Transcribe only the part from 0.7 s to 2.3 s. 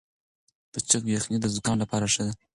د چرګ یخني د زکام لپاره ښه